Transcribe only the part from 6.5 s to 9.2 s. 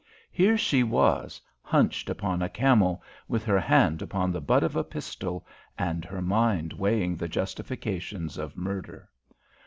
weighing the justifications of murder.